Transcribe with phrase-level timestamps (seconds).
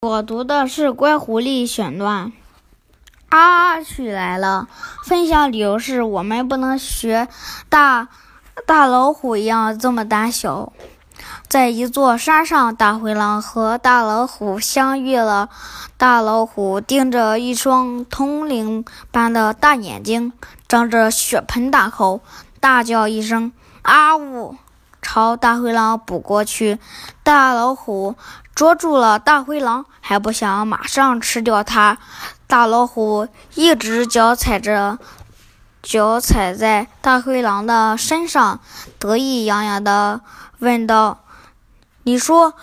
[0.00, 2.30] 我读的是《乖狐狸》选段。
[3.30, 4.68] 阿曲来了，
[5.02, 7.26] 分享理由是我们不能学
[7.68, 8.06] 大
[8.64, 10.72] 大老虎一样这么胆小。
[11.48, 15.48] 在一座山上，大灰狼和大老虎相遇了。
[15.96, 20.32] 大老虎盯着一双铜铃般的大眼睛，
[20.68, 22.20] 张着血盆大口，
[22.60, 23.50] 大叫一声
[23.82, 24.54] “啊呜”，
[25.10, 26.78] 朝大灰狼扑过去。
[27.22, 28.14] 大老虎。
[28.54, 31.96] 捉住了大灰狼，还不想马上吃掉它。
[32.48, 34.98] 大老虎一直脚踩着，
[35.80, 38.58] 脚踩在大灰狼的身上，
[38.98, 40.20] 得意洋洋地
[40.58, 41.20] 问道
[42.02, 42.54] ：“你说，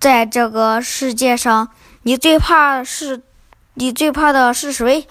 [0.00, 1.68] 在这个世界上，
[2.02, 3.22] 你最怕是，
[3.74, 5.06] 你最怕的是谁？”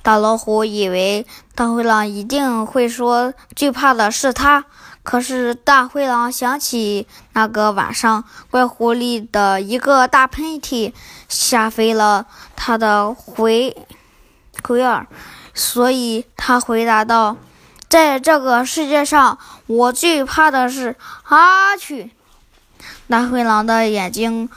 [0.00, 4.64] 大老虎以为大灰狼一定会说最怕的是他。
[5.02, 10.92] 可是大灰狼想起那个晚上，怪狐狸的一个大喷嚏
[11.28, 13.76] 吓飞了他的回
[14.62, 15.06] 龟儿，
[15.54, 17.36] 所以他回答道
[17.88, 22.10] ：“在这个世界上，我最怕的是哈去。”
[23.08, 24.48] 大灰狼的眼睛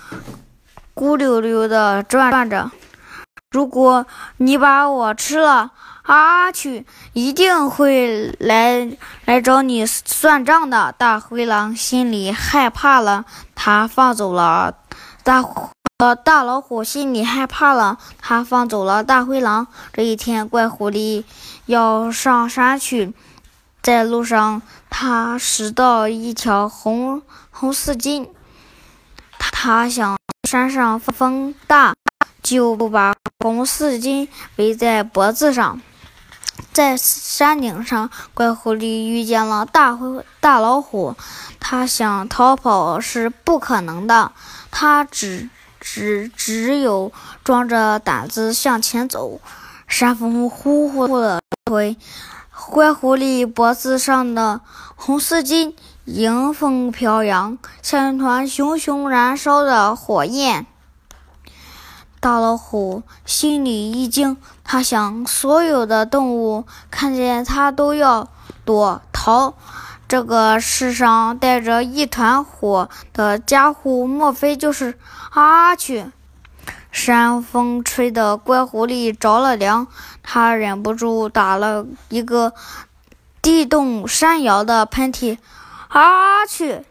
[0.93, 2.69] 咕溜溜地转着。
[3.53, 5.69] 如果你把我吃了，
[6.01, 10.91] 阿去一定会来来找你算账的。
[10.97, 14.73] 大灰狼心里害怕了，他放走了
[15.23, 15.45] 大
[15.99, 19.67] 呃大老虎，心里害怕了，他放走了大灰狼。
[19.93, 21.23] 这一天，怪狐狸
[21.67, 23.13] 要上山去，
[23.83, 28.27] 在路上，他拾到一条红红丝巾，
[29.37, 30.17] 他想
[30.49, 31.93] 山上风大。
[32.43, 34.27] 就把红丝巾
[34.57, 35.81] 围在脖子上。
[36.71, 41.15] 在山顶上，怪狐狸遇见了大灰大老虎，
[41.59, 44.31] 他想逃跑是不可能的，
[44.69, 47.11] 他只只只有
[47.43, 49.39] 壮着胆子向前走。
[49.87, 51.97] 山风呼呼的吹，
[52.69, 54.61] 怪狐狸脖子上的
[54.95, 55.73] 红丝巾
[56.05, 60.65] 迎风飘扬，像一团熊熊燃烧的火焰。
[62.23, 68.29] 大老虎心里一惊，他想：所有的动物看见它都要
[68.63, 69.55] 躲逃。
[70.07, 74.97] 这个世上带着一团火的家伙，莫非就是
[75.31, 76.05] 阿去？
[76.93, 79.87] 山风吹得怪狐狸着了凉，
[80.23, 82.53] 他忍不住打了一个
[83.41, 85.37] 地动山摇的喷嚏。
[85.89, 86.85] 阿去！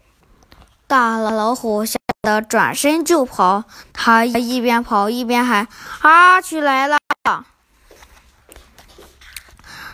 [0.86, 5.66] 大老虎想的转身就跑，他一边跑一边喊
[6.02, 6.96] ：“阿曲来了！”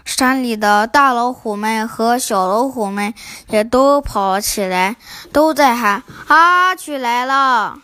[0.04, 3.14] 山里的大老虎们和小老虎们
[3.48, 4.96] 也都跑起来，
[5.32, 7.78] 都在喊：“阿曲来了！”